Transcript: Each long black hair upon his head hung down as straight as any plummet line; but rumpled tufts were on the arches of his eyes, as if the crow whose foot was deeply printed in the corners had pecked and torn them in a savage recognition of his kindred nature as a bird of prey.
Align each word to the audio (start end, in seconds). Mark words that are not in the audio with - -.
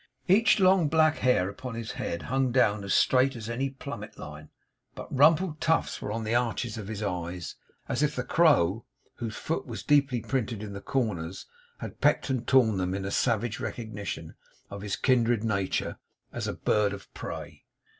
Each 0.27 0.59
long 0.59 0.87
black 0.87 1.17
hair 1.17 1.47
upon 1.47 1.75
his 1.75 1.91
head 1.91 2.23
hung 2.23 2.51
down 2.51 2.83
as 2.83 2.91
straight 2.95 3.35
as 3.35 3.47
any 3.47 3.69
plummet 3.69 4.17
line; 4.17 4.49
but 4.95 5.15
rumpled 5.15 5.61
tufts 5.61 6.01
were 6.01 6.11
on 6.11 6.23
the 6.23 6.33
arches 6.33 6.75
of 6.75 6.87
his 6.87 7.03
eyes, 7.03 7.55
as 7.87 8.01
if 8.01 8.15
the 8.15 8.23
crow 8.23 8.83
whose 9.17 9.35
foot 9.35 9.67
was 9.67 9.83
deeply 9.83 10.19
printed 10.19 10.63
in 10.63 10.73
the 10.73 10.81
corners 10.81 11.45
had 11.81 12.01
pecked 12.01 12.31
and 12.31 12.47
torn 12.47 12.77
them 12.77 12.95
in 12.95 13.05
a 13.05 13.11
savage 13.11 13.59
recognition 13.59 14.33
of 14.71 14.81
his 14.81 14.95
kindred 14.95 15.43
nature 15.43 15.99
as 16.33 16.47
a 16.47 16.53
bird 16.53 16.93
of 16.93 17.13
prey. 17.13 17.63